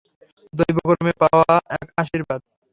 [0.53, 2.41] দৈবক্রমে পাওয়া এক আশীর্বাদ!